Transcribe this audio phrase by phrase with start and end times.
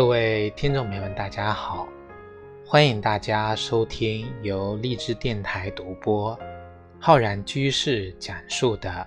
[0.00, 1.86] 各位听众朋友们，大家好！
[2.64, 6.34] 欢迎大家收听由励志电台独播、
[6.98, 8.88] 浩然居士讲述的《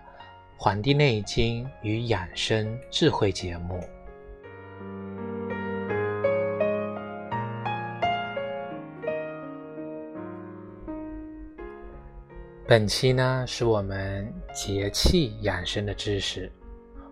[0.56, 3.80] 黄帝内经与养生智慧》节目。
[12.68, 16.52] 本期呢，是我们节气养生的知识。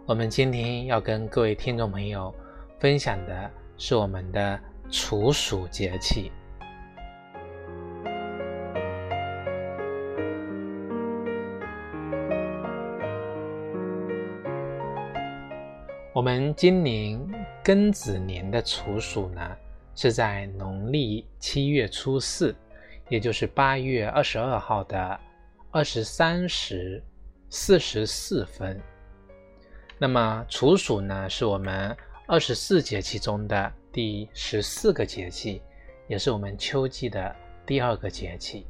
[0.06, 2.32] 我们今天要跟各位听众朋友
[2.80, 3.50] 分享的。
[3.84, 4.60] 是我们的
[4.92, 6.32] 处暑节气。
[16.14, 17.20] 我们今年
[17.64, 19.42] 庚子年的处暑呢，
[19.96, 22.56] 是在农历七月初四，
[23.10, 25.20] 也就是八月二十二号的
[25.72, 27.04] 二十三时
[27.50, 28.80] 四十四分。
[29.98, 31.98] 那么处暑呢，是我们。
[32.28, 35.62] 二十四节气中的第十四个节气，
[36.08, 38.66] 也是我们秋季的第二个节气。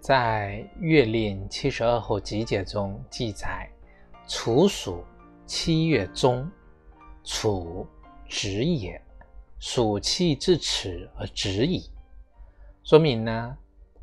[0.00, 3.70] 在《月令七十二候集解》中记载
[4.26, 5.04] ：“处暑，
[5.44, 6.50] 七月中，
[7.22, 7.86] 处
[8.26, 8.98] 止也。
[9.58, 11.90] 暑气至此而止矣。”
[12.82, 13.58] 说明呢。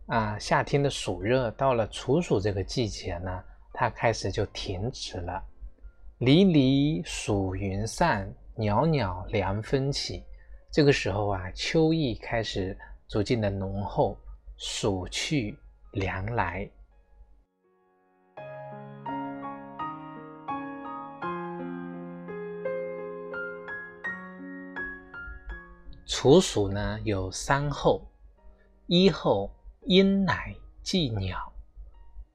[0.07, 5.43] 啊，夏天的暑热到了处暑这个季节呢，它开始就停止了。
[6.19, 10.23] 离离暑云散，袅袅凉风起。
[10.71, 14.15] 这个时候啊，秋意开始逐渐的浓厚，
[14.57, 15.57] 暑去
[15.93, 16.69] 凉来。
[26.05, 28.07] 处暑呢有三候，
[28.85, 29.49] 一候。
[29.87, 30.51] 阴乃
[30.81, 31.53] 祭鸟，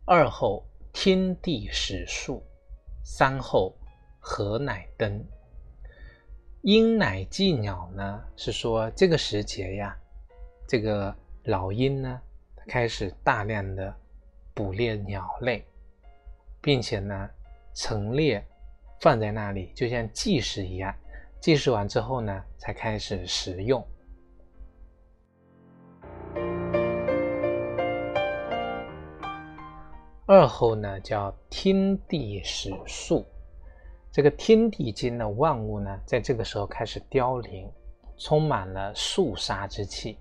[0.05, 2.41] 二后天地始肃，
[3.03, 3.77] 三后
[4.21, 5.27] 何乃登。
[6.63, 9.99] 阴乃祭鸟呢，是说这个时节呀，
[10.69, 11.13] 这个
[11.43, 12.21] 老鹰呢
[12.69, 13.93] 开始大量的
[14.55, 15.67] 捕猎鸟类，
[16.61, 17.29] 并且呢
[17.75, 18.47] 陈列
[19.01, 20.95] 放在那里，就像祭祀一样，
[21.41, 23.85] 祭祀完之后呢才开始食用。
[30.33, 33.27] 二后呢，叫天地始肃，
[34.13, 37.69] 这个天地间的万物呢，在这个时候开始凋零，
[38.17, 40.17] 充满了肃杀之气。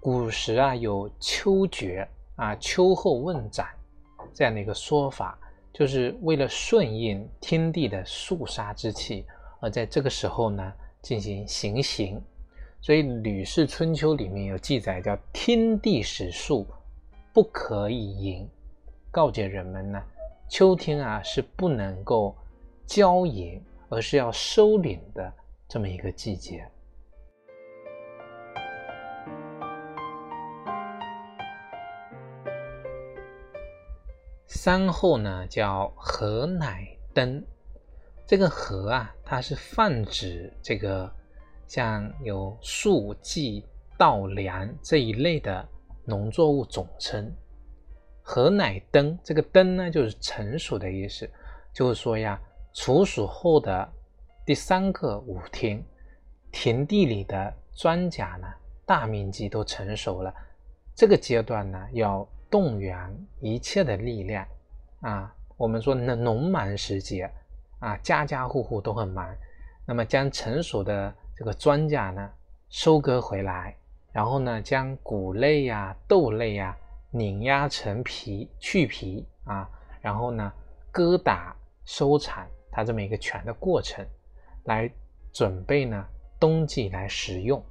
[0.00, 2.06] 古时啊，有秋决
[2.36, 3.68] 啊，秋后问斩
[4.34, 5.38] 这样的一个说法，
[5.72, 9.24] 就是为了顺应天地的肃杀之气，
[9.60, 12.22] 而在这个时候呢，进行行刑。
[12.82, 16.66] 所以《吕氏春秋》里面有记载，叫天地始肃，
[17.32, 18.46] 不可以淫。
[19.12, 20.02] 告诫人们呢，
[20.48, 22.34] 秋天啊是不能够
[22.86, 25.30] 骄淫，而是要收敛的
[25.68, 26.66] 这么一个季节。
[34.46, 37.44] 三后呢叫禾乃登，
[38.26, 41.12] 这个禾啊，它是泛指这个
[41.66, 43.62] 像有粟、稷、
[43.98, 45.68] 稻、粱这一类的
[46.06, 47.30] 农作物总称。
[48.22, 51.28] 禾乃登，这个登呢，就是成熟的意思。
[51.72, 52.40] 就是说呀，
[52.72, 53.88] 处暑后的
[54.46, 55.82] 第三个五天，
[56.50, 58.46] 田地里的庄稼呢，
[58.86, 60.32] 大面积都成熟了。
[60.94, 63.10] 这个阶段呢，要动员
[63.40, 64.46] 一切的力量
[65.00, 65.34] 啊。
[65.56, 67.30] 我们说农农忙时节
[67.80, 69.26] 啊，家家户户都很忙。
[69.86, 72.30] 那么将成熟的这个庄稼呢，
[72.68, 73.76] 收割回来，
[74.12, 76.76] 然后呢，将谷类呀、豆类呀。
[77.14, 79.68] 碾压成皮，去皮啊，
[80.00, 80.50] 然后呢，
[80.90, 81.54] 割打
[81.84, 84.02] 收产，它这么一个全的过程，
[84.64, 84.90] 来
[85.30, 86.02] 准备呢
[86.40, 87.62] 冬季来食用。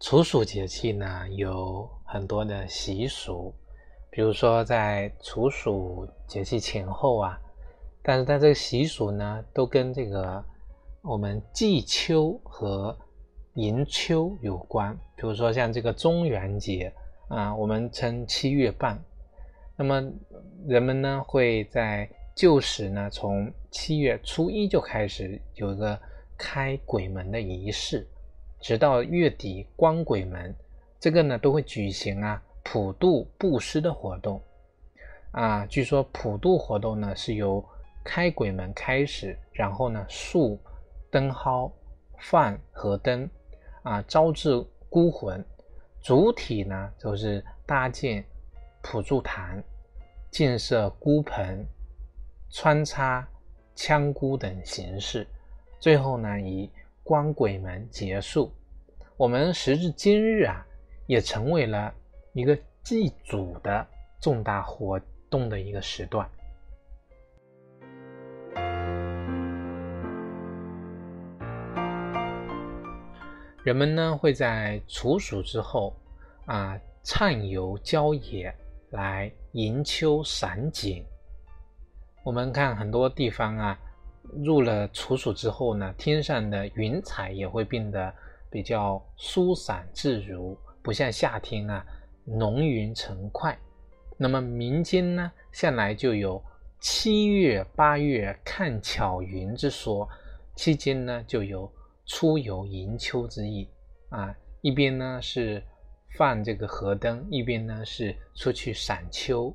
[0.00, 3.54] 处暑节气呢有很多的习俗，
[4.10, 7.38] 比如说在处暑节气前后啊，
[8.02, 10.44] 但是它这个习俗呢都跟这个
[11.02, 12.96] 我们季秋和
[13.58, 16.92] 迎秋有关，比如说像这个中元节
[17.26, 18.96] 啊，我们称七月半。
[19.74, 20.00] 那么
[20.68, 25.98] 人们呢会在旧时呢，从七月初一就开始有一个
[26.36, 28.06] 开鬼门的仪式，
[28.60, 30.54] 直到月底关鬼门，
[31.00, 34.40] 这个呢都会举行啊普渡布施的活动
[35.32, 35.66] 啊。
[35.66, 37.64] 据说普渡活动呢是由
[38.04, 40.56] 开鬼门开始，然后呢竖
[41.10, 41.68] 灯蒿、
[42.20, 43.28] 放河灯。
[43.82, 45.44] 啊招致孤魂，
[46.00, 48.24] 主体呢就是搭建
[48.82, 49.62] 普助坛，
[50.30, 51.64] 建设孤棚，
[52.50, 53.26] 穿插
[53.74, 55.26] 枪孤等形式，
[55.78, 56.70] 最后呢以
[57.02, 58.52] 关鬼门结束。
[59.16, 60.64] 我们时至今日啊，
[61.06, 61.92] 也成为了
[62.32, 63.86] 一个祭祖的
[64.20, 66.28] 重大活动的一个时段。
[73.68, 75.94] 人们呢会在处暑之后
[76.46, 78.50] 啊，畅游郊野
[78.92, 81.04] 来迎秋赏景。
[82.24, 83.78] 我们看很多地方啊，
[84.42, 88.10] 入了处暑之后呢，天上的云彩也会变得。
[88.50, 91.84] 比较舒散自如，不像夏天啊
[92.24, 93.54] 浓云成块。
[94.16, 96.42] 那么民间呢，向来就有
[96.80, 100.08] 七月八月看巧云之说，
[100.56, 101.70] 期间呢就有
[102.08, 103.68] 出游迎秋之意
[104.08, 104.34] 啊。
[104.60, 105.62] 一边呢是
[106.16, 109.54] 放这个河灯，一边呢是出去赏秋。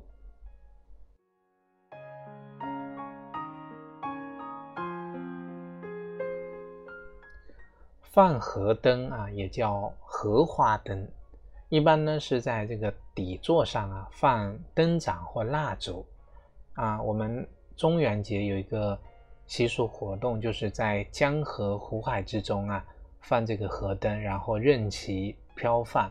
[8.10, 11.06] 放河灯啊，也叫荷花灯，
[11.68, 16.06] 一般呢是在这个底座上啊放灯盏或蜡烛
[16.74, 17.02] 啊。
[17.02, 17.44] 我们
[17.76, 18.96] 中元节有一个
[19.46, 22.84] 习俗活动，就是在江河湖海之中啊
[23.20, 26.10] 放这个河灯，然后任其飘放。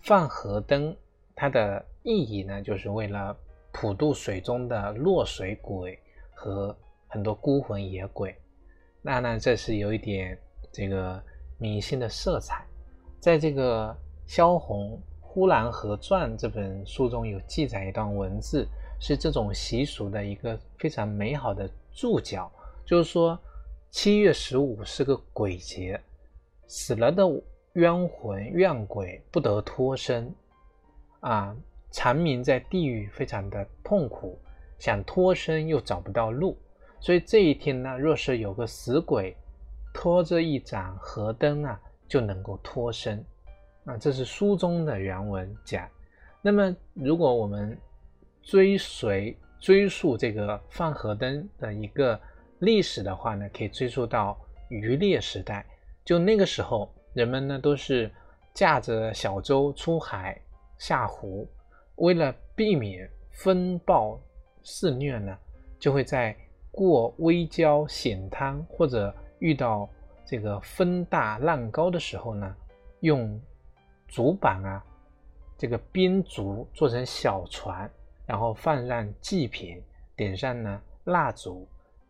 [0.00, 0.96] 放河灯
[1.34, 3.36] 它的意义呢，就是为了
[3.72, 5.98] 普渡水中的落水鬼
[6.32, 6.76] 和
[7.08, 8.34] 很多孤魂野鬼。
[9.00, 10.38] 那呢，这是有一点。
[10.74, 11.22] 这个
[11.58, 12.64] 迷信的色彩，
[13.20, 18.66] 在这个萧红《呼兰河传》这本书中有记载一段文字，
[19.02, 22.50] 是这种习俗的一个非常美好的注脚。
[22.86, 23.36] 就是说，
[23.90, 26.00] 七月十五是个鬼节，
[26.68, 27.24] 死了的
[27.72, 30.32] 冤魂怨鬼不得脱身，
[31.18, 31.54] 啊，
[31.90, 34.38] 长眠在地狱非常的痛苦，
[34.78, 36.56] 想脱身又找不到路，
[37.00, 39.36] 所以这一天呢，若是有个死鬼。
[39.94, 41.78] 拖着一盏河灯啊，
[42.08, 43.22] 就能够脱身
[43.84, 45.86] 啊，这是书中的原文讲。
[46.40, 47.78] 那么，如果我们
[48.42, 52.20] 追随追溯这个放河灯的一个
[52.58, 55.64] 历史的话呢，可以追溯到渔猎时代。
[56.04, 58.10] 就那个时候，人们呢都是
[58.52, 60.40] 驾着小舟出海
[60.78, 61.48] 下湖，
[61.96, 64.20] 为了避免风暴
[64.62, 65.38] 肆虐呢，
[65.78, 66.36] 就会在
[66.70, 69.88] 过危礁险滩或者遇到
[70.24, 72.56] 这个风大浪高的时候呢，
[73.00, 73.40] 用
[74.08, 74.84] 竹板啊，
[75.56, 77.90] 这个编竹做成小船，
[78.32, 79.78] 然后放上祭品，
[80.16, 81.68] 点上呢蜡烛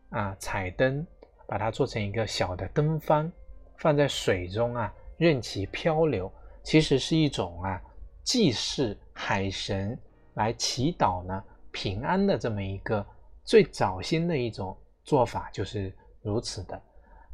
[0.09, 1.05] 啊彩灯，
[1.45, 3.29] 把它做成一个小的灯方，
[3.75, 6.31] 放在水中啊，任其漂流。
[6.63, 7.81] 其实是一种啊
[8.23, 9.99] 祭祀海神
[10.35, 11.43] 来祈祷呢
[11.73, 13.05] 平安的这么一个
[13.43, 16.81] 最早先的一种做法，就是如此的。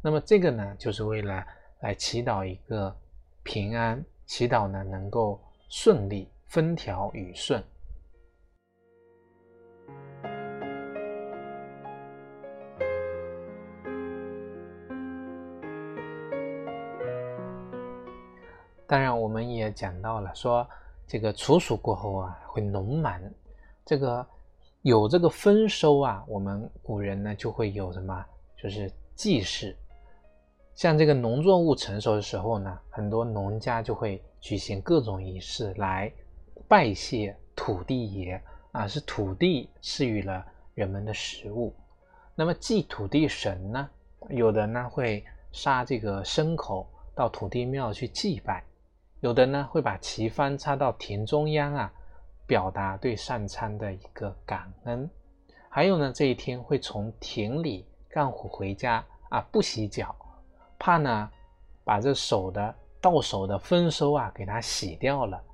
[0.02, 1.46] 那么这个呢，就是为了
[1.78, 2.92] 来祈祷一个
[3.44, 7.62] 平安，祈祷呢能够顺利，风调雨顺。
[18.90, 20.68] 当然，我们也讲到了，说
[21.06, 23.22] 这个处暑过后啊，会农忙，
[23.84, 24.26] 这个
[24.82, 28.26] 有这个丰收啊，我们古人呢就会有什么，
[28.60, 29.72] 就是祭祀。
[30.74, 36.12] 像这个农作物成熟的时候呢，很多农家就会举行各种仪式来
[36.66, 38.42] 拜谢土地爷
[38.72, 40.44] 啊，是土地赐予了
[40.74, 41.72] 人们的食物。
[42.34, 43.88] 那么祭土地神呢，
[44.30, 48.64] 有的呢会杀这个牲口到土地庙去祭拜，
[49.20, 51.92] 有的呢会把旗幡插到田中央啊，
[52.46, 55.08] 表达对上苍的一个感恩。
[55.68, 60.16] 还有呢，这一天会从田里干活回家啊，不洗脚。
[60.78, 61.30] 怕呢，
[61.84, 65.44] 把这手的到手的丰收啊，给它洗掉了。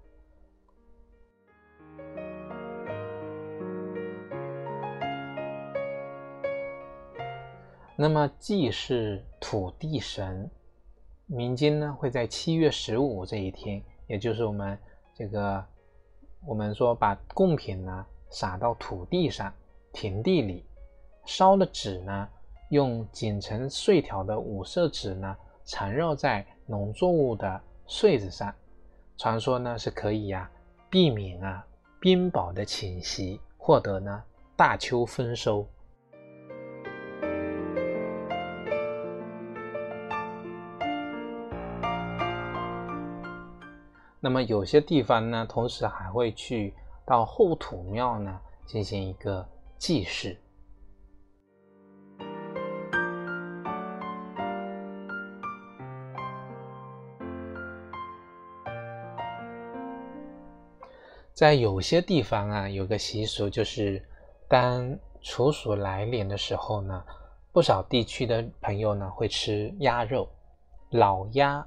[7.96, 10.48] 那么祭是土地神，
[11.26, 14.78] 民间呢会在七月十五这一天，也就是我们
[15.14, 15.64] 这个
[16.46, 19.52] 我们说把贡品呢撒到土地上、
[19.92, 20.64] 田地里，
[21.24, 22.28] 烧的纸呢。
[22.70, 28.52] 用剪成碎条的五色纸呢，缠绕在农作物的穗子上，
[29.16, 30.50] 传说呢是可以呀
[30.90, 31.64] 避免啊
[32.00, 34.20] 冰雹的侵袭，获得呢
[34.56, 35.64] 大秋丰收。
[44.26, 50.36] 那么有些地方呢，同时还会去到后土庙呢进行一个祭祀。
[61.32, 64.04] 在有些地方啊，有个习俗，就是
[64.48, 67.04] 当处暑来临的时候呢，
[67.52, 70.28] 不少地区的朋友呢会吃鸭肉。
[70.90, 71.64] 老鸭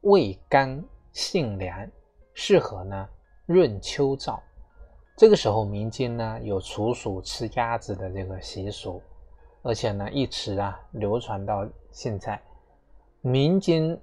[0.00, 1.88] 味甘性凉，
[2.34, 3.08] 适合呢
[3.46, 4.38] 润秋燥。
[5.16, 9.02] 这个时候，民间呢有处暑吃鸭子的这个习俗，
[9.62, 12.40] 而且呢一直啊流传到现在。
[13.20, 13.98] 民间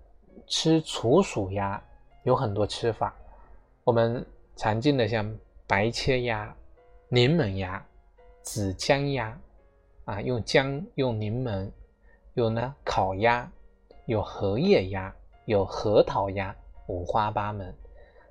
[0.45, 1.81] 吃处暑鸭
[2.23, 3.13] 有很多吃法，
[3.83, 4.25] 我们。
[4.59, 5.31] 常见的像
[5.67, 6.51] 白切鸭、
[7.09, 7.85] 柠檬鸭、
[8.41, 9.39] 紫姜鸭，
[10.05, 11.69] 啊，用姜用柠檬，
[12.33, 13.47] 有呢烤鸭，
[14.07, 15.13] 有荷叶鸭，
[15.45, 16.55] 有核桃鸭，
[16.87, 17.71] 五花八门。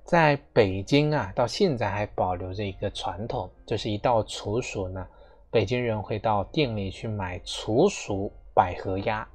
[0.07, 5.05] 在北京啊，到现在还保留着一个传统，就是一到处暑呢，
[5.51, 9.29] 北京人会到店里去买处暑百合鸭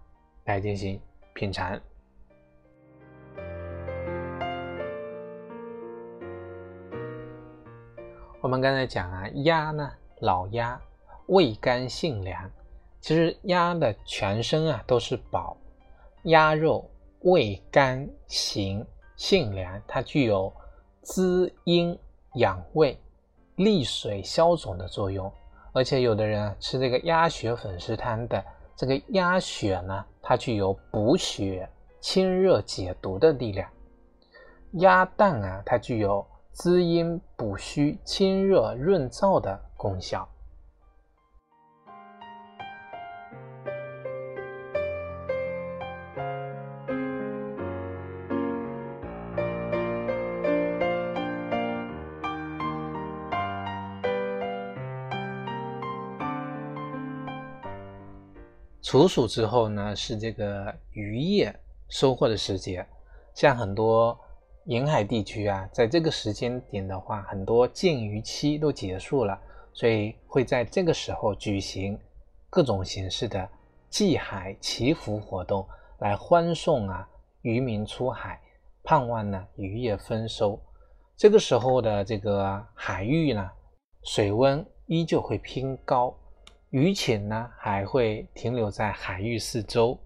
[0.46, 0.98] 来进行
[1.34, 1.78] 品尝。
[8.40, 10.82] 我们刚才讲啊，鸭呢，老鸭
[11.28, 12.50] 味甘性凉。
[13.02, 15.58] 其实鸭的全身啊都是宝，
[16.24, 16.90] 鸭肉
[17.24, 18.88] 味甘行
[19.18, 20.52] 性凉，它具有
[21.02, 21.98] 滋阴
[22.36, 23.00] 养胃、
[23.56, 25.32] 利水消肿的作用。
[25.74, 28.44] 而且有的人啊吃这个鸭血粉丝汤的，
[28.76, 33.70] 这个鸭血呢，它具有补血、清热解毒的力量。
[34.74, 36.26] 鸭蛋啊，它具有。
[36.54, 40.28] 滋阴补虚、清热润燥的功效。
[58.92, 61.58] 处暑之后呢，是这个渔业
[61.88, 62.86] 收获的时节，
[63.34, 64.20] 像很多。
[64.66, 69.40] 沿海地区啊，在这个时间点的话，很多禁渔期都结束了，
[69.72, 71.98] 所以会在这个时候举行
[72.50, 73.48] 各种形式的
[73.90, 75.66] 祭海祈福活动，
[76.00, 77.08] 来欢送啊
[77.44, 78.42] 渔民出海，
[78.84, 80.62] 盼望呢渔业丰收。
[81.16, 83.50] 这个时候的这个海域呢，
[84.04, 86.14] 水温依旧会偏高，
[86.72, 89.98] 鱼群呢还会停留在海域四周，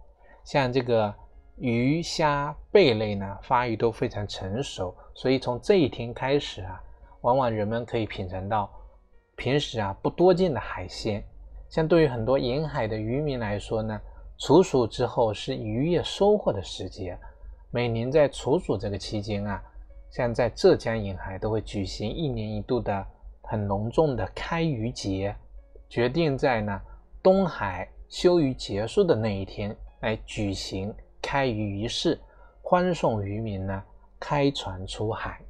[0.43, 1.11] 像这个。
[1.57, 6.83] 鱼虾贝类呢，发育都非常成熟，所以从这一天开始啊，
[7.21, 8.69] 往往人们可以品尝到
[9.37, 11.23] 平时啊不多见的海鲜。
[11.69, 13.97] 像对于很多沿海的渔民来说呢，
[14.37, 17.17] 处暑之后是渔业收获的时节。
[17.71, 19.63] 每年在处暑这个期间啊，
[20.11, 23.07] 像在浙江沿海都会举行一年一度的
[23.43, 25.33] 很隆重的开渔节，
[25.89, 26.81] 决定在呢
[27.23, 30.93] 东海休渔结束的那一天来举行。
[31.27, 32.19] 开渔仪式，
[32.61, 33.83] 欢送渔民呢
[34.19, 35.41] 开船出海。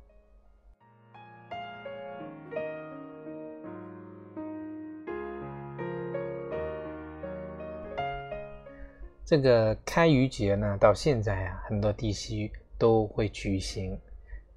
[9.26, 14.00] 这个开渔节呢，到现在啊，很多地区都会举行。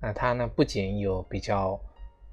[0.01, 1.81] 那它呢，不仅有比较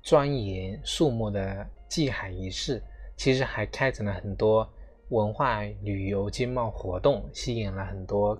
[0.03, 2.83] 庄严肃穆的祭海仪式，
[3.17, 4.67] 其实还开展了很多
[5.09, 8.39] 文化旅游经贸活动，吸引了很多。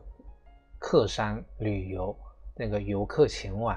[0.77, 2.15] 客商旅游
[2.53, 3.75] 那个游客前往，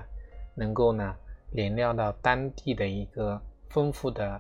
[0.55, 1.17] 能够呢
[1.53, 3.41] 领略到当地的一个
[3.71, 4.39] 丰富的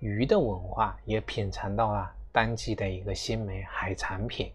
[0.00, 4.52] 鱼的文化，也品尝到了当季的一个鲜美海产品。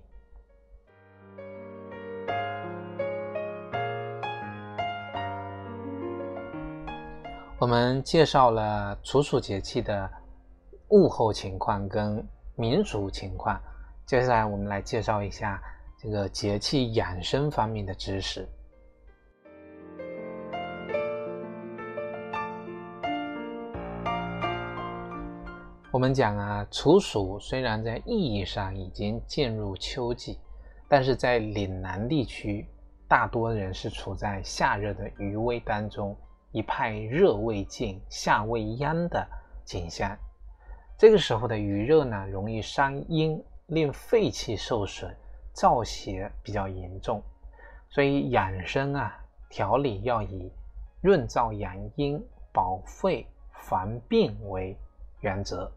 [7.59, 10.11] 我们介绍了处暑节气的
[10.93, 12.23] 物候情况跟
[12.55, 13.59] 民俗情况，
[14.05, 15.59] 接下来我们来介绍一下。
[15.97, 18.47] 这个节气养生方面的知识，
[25.89, 30.37] 我们讲啊，处暑虽然在意义上已经进入秋季，
[30.87, 32.67] 但是在岭南地区，
[33.07, 36.15] 大多人是处在夏热的余威当中，
[36.51, 39.25] 一派热未尽，夏未央的
[39.65, 40.15] 景象。
[41.03, 45.13] 这个时候的余热呢，容易伤阴，令肺气受损。
[45.53, 47.21] 燥邪比较严重，
[47.89, 49.13] 所以养生啊
[49.49, 50.49] 调理要以
[51.01, 54.77] 润燥养阴、保肺防病为
[55.19, 55.69] 原则。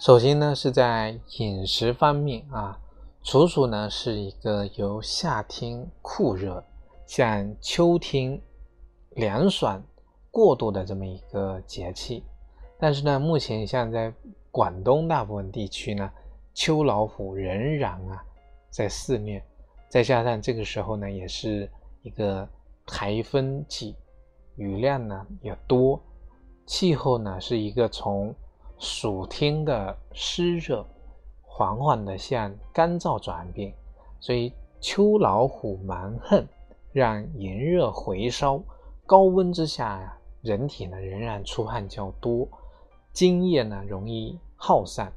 [0.00, 2.76] 首先呢是在饮食方面啊，
[3.22, 6.64] 处暑呢是一个由夏天酷热
[7.06, 8.40] 像秋天
[9.10, 9.82] 凉爽
[10.30, 12.22] 过渡的这么一个节气，
[12.78, 14.12] 但是呢，目前像在
[14.50, 16.10] 广东大部分地区呢，
[16.52, 18.22] 秋老虎仍然啊
[18.70, 19.42] 在肆虐，
[19.88, 21.70] 再加上这个时候呢，也是
[22.02, 22.46] 一个
[22.84, 23.96] 台风季，
[24.56, 25.98] 雨量呢也多，
[26.66, 28.34] 气候呢是一个从
[28.78, 30.84] 暑天的湿热
[31.42, 33.72] 缓缓的向干燥转变，
[34.20, 36.46] 所以秋老虎蛮横，
[36.96, 38.58] 让炎热回烧，
[39.04, 42.48] 高温之下呀，人体呢仍然出汗较多，
[43.12, 45.12] 津液呢容易耗散，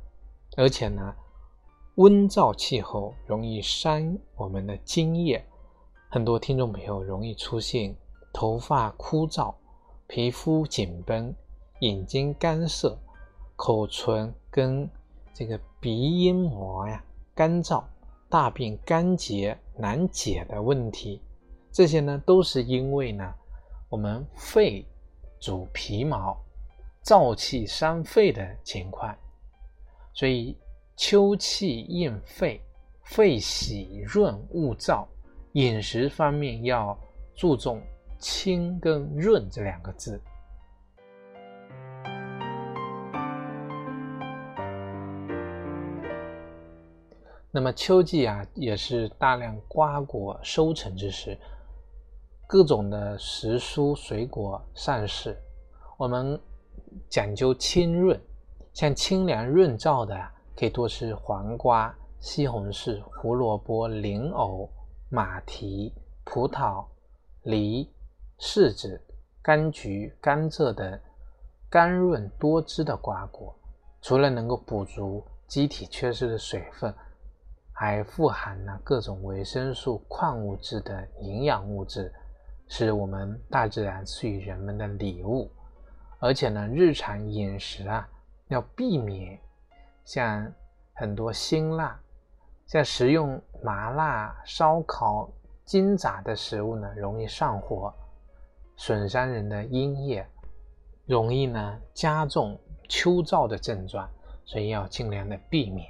[0.58, 1.16] 而且呢
[1.96, 5.42] 温燥气候容易伤我们的津液，
[6.10, 7.96] 很多听众朋友容易出现
[8.34, 9.54] 头发枯燥、
[10.06, 11.34] 皮肤紧绷、
[11.80, 13.00] 眼睛干涩。
[13.56, 14.90] 口唇跟
[15.34, 17.02] 这个鼻咽膜呀
[17.34, 17.82] 干燥、
[18.28, 21.22] 大便干结难解的问题，
[21.72, 23.34] 这些呢都是因为呢
[23.90, 24.86] 我们肺
[25.40, 26.38] 主皮毛，
[27.04, 29.16] 燥气伤肺的情况，
[30.14, 30.58] 所以
[30.96, 32.62] 秋气应肺，
[33.04, 35.08] 肺喜润勿燥，
[35.54, 36.98] 饮食方面要
[37.36, 37.82] 注重
[38.20, 40.22] 清跟润这两个字。
[47.52, 51.36] 那么秋季啊，也是大量瓜果收成之时，
[52.50, 55.38] 各种的时蔬水果上市。
[55.98, 56.42] 我们
[57.08, 58.20] 讲究清润，
[58.74, 60.20] 像清凉润燥的，
[60.58, 64.68] 可以多吃黄瓜、西红柿、胡萝卜、莲藕、
[65.12, 66.84] 马蹄、葡萄、
[67.44, 67.88] 梨、
[68.40, 69.00] 柿子、
[69.44, 71.00] 柑橘、甘蔗等
[71.70, 73.56] 甘润多汁的瓜果，
[74.02, 76.92] 除了能够补足机体缺失的水分。
[77.72, 82.12] 还富含了各种维生素、矿物质等营养物质，
[82.70, 85.52] 是我们大自然赐予人们的礼物。
[86.20, 88.08] 而且呢，日常饮食啊，
[88.48, 89.38] 要避免
[90.06, 90.50] 像
[90.94, 92.00] 很多辛辣、
[92.66, 95.30] 像食用麻辣、烧烤、
[95.66, 97.94] 煎炸的食物呢，容易上火，
[98.76, 100.26] 损伤人的阴液，
[101.06, 104.10] 容易呢加重秋燥的症状，
[104.46, 105.88] 所以要尽量的避免。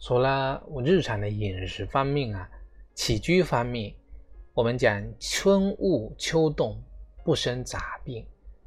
[0.00, 2.48] 除了我日常的饮食方面啊，
[2.94, 3.92] 起居方面，
[4.54, 6.80] 我们讲春捂秋冻
[7.24, 8.24] 不生杂病，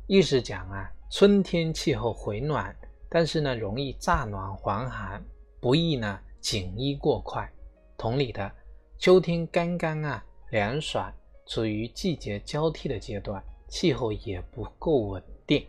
[0.08, 2.76] 意思讲啊，春天气候回暖，
[3.10, 5.24] 但是呢容易乍暖还寒，
[5.62, 7.50] 不宜呢紧衣过快。
[7.98, 8.52] 同理的，
[8.98, 11.14] 秋天刚刚啊凉爽，
[11.46, 15.66] 处于季节交替的阶段，气候也不够稳定，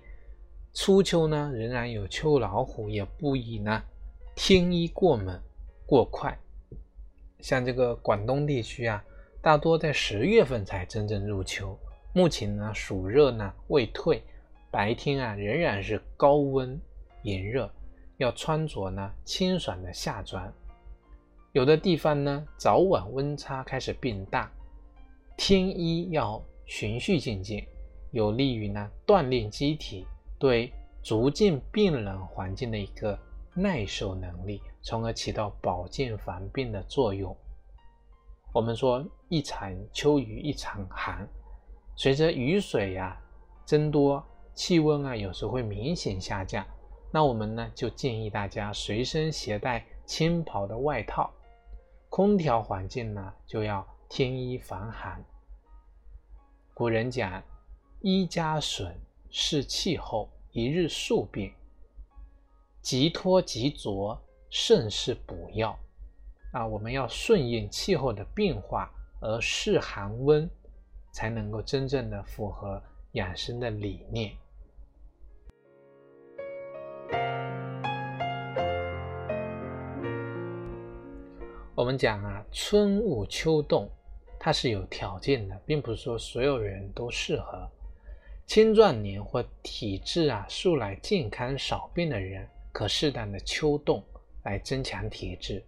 [0.75, 3.81] 初秋呢仍然有秋老虎，也不宜呢
[4.35, 5.40] 添衣过猛。
[5.92, 6.35] 过快，
[7.40, 9.05] 像这个广东地区啊，
[9.42, 11.78] 大多在十月份才真正入秋。
[12.14, 14.22] 目前呢，暑热呢未退，
[14.70, 16.81] 白天啊仍然是高温
[17.24, 17.70] 炎热，
[18.16, 20.50] 要穿着呢清爽的夏装。
[21.52, 24.50] 有的地方呢，早晚温差开始变大，
[25.37, 27.62] 添衣要循序渐进，
[28.12, 30.07] 有利于呢锻炼机体
[30.38, 33.18] 对逐渐变冷环境的一个
[33.54, 34.60] 耐受能力。
[34.84, 37.36] 从而起到保健防病的作用。
[38.52, 41.24] 我们说一场秋雨一场寒，
[41.94, 43.16] 随着雨水呀
[43.64, 44.20] 增多，
[44.54, 46.66] 气温啊有时会明显下降。
[47.12, 51.30] 那我们呢就建议大家随身携带轻薄的外套，
[52.08, 55.24] 空调环境呢就要添衣防寒。
[56.74, 57.40] 古人讲
[58.02, 58.92] ：“衣加损，
[59.30, 61.54] 是气候，一日数变，
[62.83, 64.21] 即脱即着。”
[64.55, 65.75] 甚是补药
[66.53, 66.66] 啊！
[66.66, 70.47] 我们要顺应气候的变化而适寒温，
[71.11, 74.37] 才能够真正的符合养生的理念。
[81.75, 83.88] 我们讲啊，春捂秋冻，
[84.38, 87.66] 它是有条件的，并不是说所有人都适合。
[88.45, 94.02] 青壮年或体质啊素来健康少病的人，可适当的秋冻。
[94.44, 95.62] 来增强体质，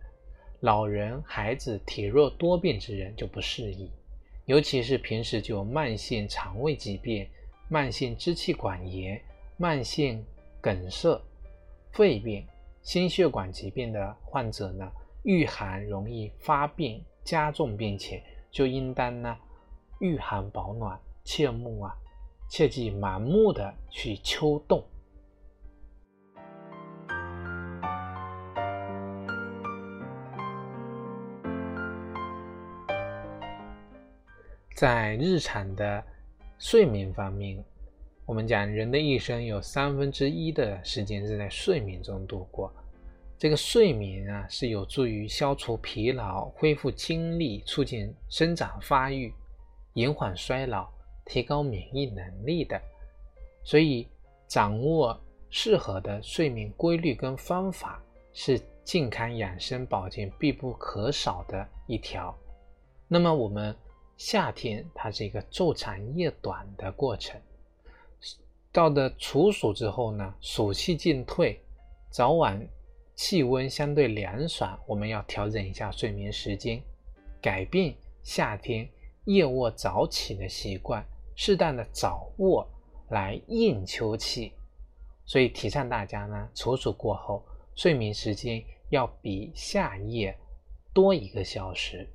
[0.59, 3.89] 老人、孩子、体弱多病之人就不适宜，
[4.47, 7.25] 尤其是平时就有慢性肠胃疾病、
[7.69, 9.23] 慢性支气管炎、
[9.57, 10.27] 慢性
[10.61, 11.23] 梗塞、
[11.93, 12.45] 肺病、
[12.83, 14.91] 心血管疾病的患者呢，
[15.23, 19.39] 遇寒容易发病加重病情，就应当呢
[20.01, 21.97] 御寒保暖，切勿啊
[22.51, 24.85] 切忌盲目的去秋冻。
[34.75, 36.03] 在日常的
[36.59, 37.65] 睡眠方面，
[38.27, 42.73] 我们讲人的一生有三分之一的时间是在睡眠中度过。
[43.39, 49.33] 这个睡眠啊，是有助于消除疲劳、恢复精力、促进生长发育、
[49.93, 50.89] 延缓衰老、
[51.25, 52.81] 提高免疫能力的。
[53.63, 54.09] 所以，
[54.49, 55.17] 掌握
[55.51, 62.37] 适合的睡眠规律跟方法，是健康养生保健必不可少的一条。
[63.07, 63.73] 那么，我们。
[64.25, 67.39] 夏天它是一个昼长夜短的过程，
[68.73, 71.61] 到了处暑之后呢，暑气渐退，
[72.09, 72.67] 早晚
[73.15, 76.83] 气温相对凉爽，我们要调整一下睡眠时间，
[77.39, 78.89] 改变夏天
[79.27, 81.05] 夜卧早起的习惯，
[81.37, 82.67] 适当的早卧
[83.11, 84.53] 来应秋气。
[85.27, 90.35] 所以提倡大家呢，处暑过后睡眠时间要比夏夜
[90.95, 92.09] 多一个小时。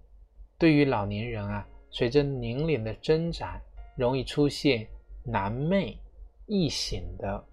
[0.57, 1.67] 对于老年人啊。
[1.91, 3.59] 随着年龄的增长，
[3.95, 4.87] 容易出现
[5.23, 5.97] 难寐
[6.45, 7.43] 易醒的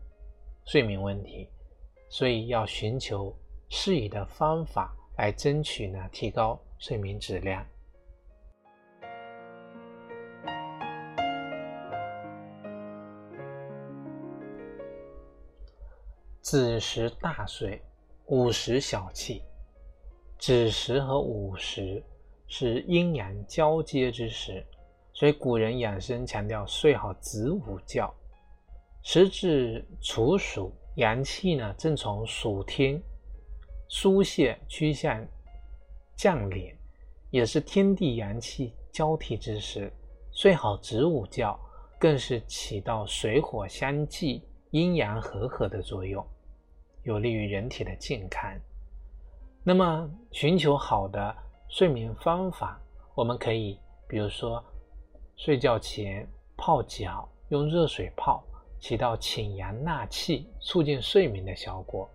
[0.64, 1.48] 睡眠问题，
[2.08, 3.34] 所以要寻求
[3.68, 7.66] 适宜的方法来争取呢提高睡眠质量。
[16.40, 17.82] 子时大睡，
[18.26, 19.42] 午时小憩。
[20.38, 22.02] 子时和午时。
[22.48, 24.64] 是阴阳交接之时，
[25.12, 28.12] 所以古人养生强调睡好子午觉。
[29.02, 33.00] 时至处暑，阳气呢正从暑天
[33.88, 35.24] 疏泄趋向
[36.16, 36.74] 降敛，
[37.30, 39.92] 也是天地阳气交替之时。
[40.32, 41.58] 睡好子午觉，
[41.98, 46.24] 更是起到水火相济、阴阳和合的作用，
[47.04, 48.52] 有利于人体的健康。
[49.64, 51.45] 那么，寻求好的。
[51.76, 52.80] 睡眠方法，
[53.14, 54.64] 我们可以，比如说，
[55.36, 58.42] 睡觉前泡脚，用热水泡，
[58.80, 62.08] 起到清阳纳气、促进睡眠的效果。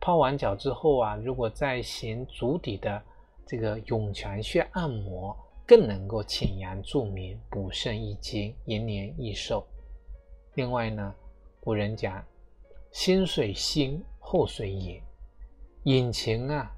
[0.00, 3.02] 泡完脚之后啊，如果再行足底的
[3.44, 9.66] 这个涌泉穴按摩，更能够清阳助眠、补肾益精、延年益寿。
[10.54, 11.12] 另外呢，
[11.58, 12.24] 古人讲，
[12.92, 15.02] 先睡心，后睡眼，
[15.82, 16.73] 眼前啊。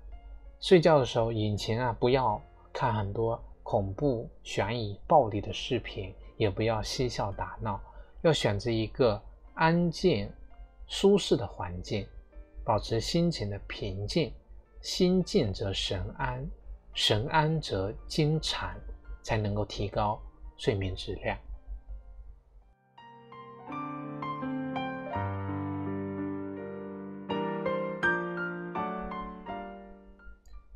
[0.60, 2.40] 睡觉的时候，眼前啊不要
[2.72, 7.80] 看很多恐怖、悬疑、暴力的视频，也不要嬉笑打闹，
[8.22, 9.20] 要选择一个
[9.54, 10.30] 安静、
[10.86, 12.06] 舒适的环境，
[12.64, 14.32] 保持心情的平静。
[14.82, 16.48] 心静则神安，
[16.94, 18.78] 神安则精产，
[19.22, 20.20] 才能够提高
[20.56, 21.36] 睡眠质量。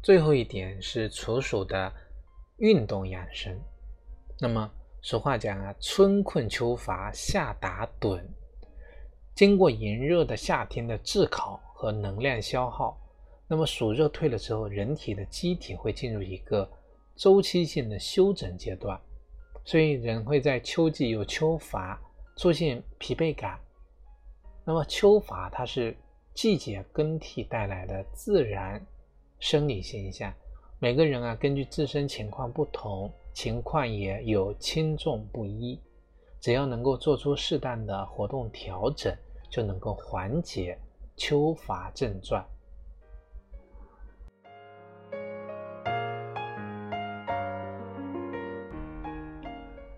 [0.03, 1.93] 最后一点是处暑的
[2.57, 3.59] 运动养生。
[4.39, 4.71] 那么
[5.03, 8.23] 俗话讲啊，春困秋乏夏打盹。
[9.35, 12.99] 经过炎热的夏天的炙烤和能量消耗，
[13.47, 16.69] 那么暑热退了之后，人体的机体会进入一个
[17.15, 18.99] 周期性的休整阶段，
[19.65, 22.01] 所以人会在秋季有秋乏，
[22.37, 23.59] 出现疲惫感。
[24.65, 25.97] 那么秋乏它是
[26.35, 28.83] 季节更替带来的自然。
[29.41, 30.33] 生理现象，
[30.79, 35.81] 每个人啊，根据自身情况不同，情况也有轻重不一。
[36.39, 39.17] 只要能够做出适当的活动调整，
[39.49, 40.79] 就能够缓解
[41.17, 42.45] 秋乏症状。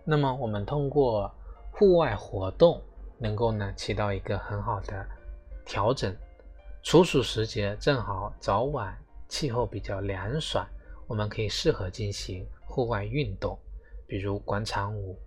[0.05, 1.29] 那么，我们通过
[1.73, 2.81] 户外活动，
[3.19, 5.05] 能够呢起到一个很好的
[5.67, 6.15] 调整。
[6.85, 9.02] 处暑时节，正好早晚。
[9.33, 10.69] 气候比较凉爽，
[11.07, 13.59] 我们可以适合进行户外运动，
[14.07, 15.19] 比如广场舞、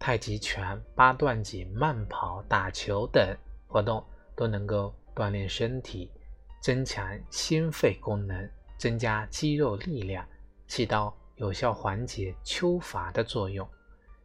[0.00, 3.24] 太极拳、八段锦、慢跑、打球等
[3.68, 6.10] 活动，都能够锻炼身体，
[6.60, 10.26] 增强心肺功能，增加肌肉力量，
[10.66, 13.66] 起到有效缓解秋乏的作用。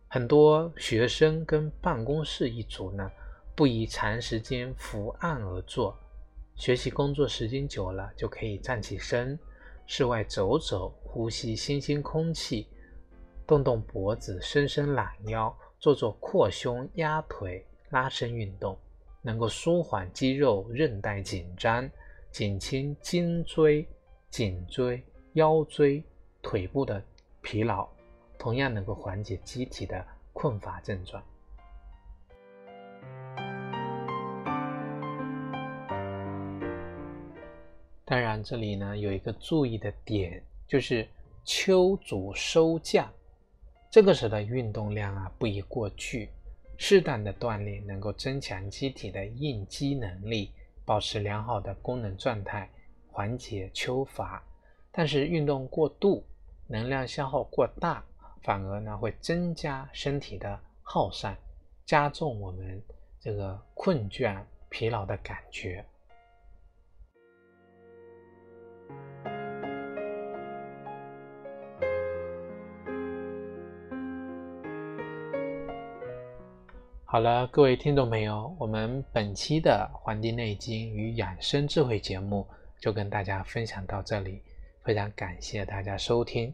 [0.08, 3.12] 很多学生跟办公室一族呢，
[3.56, 5.96] 不宜长时间伏案而坐。
[6.58, 9.38] 学习工作时间久了，就可以站起身，
[9.86, 12.68] 室外走走，呼吸新鲜空气，
[13.46, 18.76] 动动脖子，伸伸懒腰，做做扩胸、压腿、拉伸运动，
[19.22, 21.88] 能够舒缓肌肉韧带紧张，
[22.32, 23.88] 减轻颈椎、
[24.32, 25.02] 颈椎、
[25.34, 26.04] 腰椎、
[26.42, 27.02] 腿部的
[27.44, 27.88] 疲劳，
[28.40, 31.24] 同样能够缓解机体的困乏症状。
[38.10, 41.06] 当然，这里呢有一个注意的点，就是
[41.44, 43.12] 秋足收降，
[43.92, 46.30] 这个时候的运动量啊不宜过巨，
[46.78, 50.54] 适当的锻炼能够增强机体的应激能力，
[50.86, 52.70] 保持良好的功能状态，
[53.12, 54.42] 缓解秋乏。
[54.90, 56.24] 但是运动过度，
[56.66, 58.02] 能量消耗过大，
[58.42, 61.38] 反而呢会增加身体的耗散，
[61.86, 62.82] 加重我们
[63.20, 65.86] 这个困倦、疲劳的感觉。
[77.10, 82.46] 好了，各位听众朋友，我们本期的《黄帝内经与养生智慧》节目
[82.82, 84.42] 就跟大家分享到这里，
[84.84, 86.54] 非常感谢大家收听。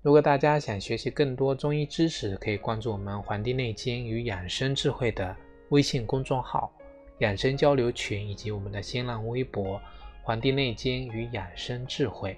[0.00, 5.34] 如果大家想学习更多中医知识，可以关注我们《黄帝内经与养生智慧》的
[5.70, 6.72] 微信公众号、
[7.18, 9.78] 养生交流群以及我们的新浪微博
[10.22, 12.34] 《黄帝内经与养生智慧》。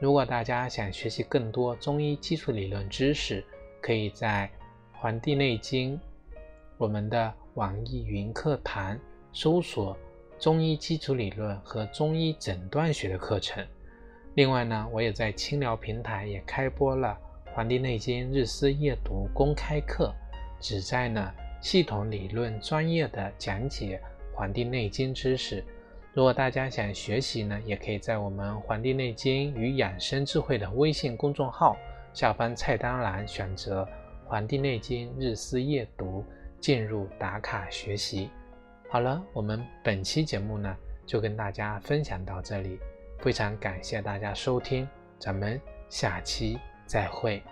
[0.00, 3.44] 如果大家想学习更多中医基础理论知识，
[3.80, 4.50] 可以在
[4.98, 5.96] 《黄帝内经》。
[6.78, 8.98] 我们的网易云课堂
[9.32, 9.96] 搜索
[10.38, 13.66] 中医基础理论和中医诊断学的课程。
[14.34, 17.16] 另外呢，我也在清聊平台也开播了
[17.54, 20.12] 《黄帝内经日思夜读》公开课，
[20.60, 23.98] 旨在呢系统理论专业的讲解
[24.36, 25.64] 《黄帝内经》知识。
[26.12, 31.74] 如果大家想学习呢，也可以在我们《黄帝内经与养生智慧》的微信公众号
[32.12, 33.82] 下方菜单栏选择
[34.26, 36.20] 《黄帝内经日思夜读》。
[36.60, 38.30] 进入打卡学习。
[38.88, 42.78] 好了，我们本期节目呢就跟大家分享到这里，
[43.18, 44.88] 非常感谢大家收听，
[45.18, 47.42] 咱们下期再会。